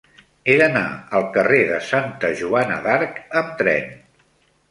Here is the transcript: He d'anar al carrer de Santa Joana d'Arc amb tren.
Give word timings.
He 0.51 0.53
d'anar 0.59 0.81
al 1.19 1.25
carrer 1.35 1.59
de 1.71 1.75
Santa 1.89 2.33
Joana 2.41 2.79
d'Arc 2.87 3.19
amb 3.43 3.51
tren. 3.61 3.93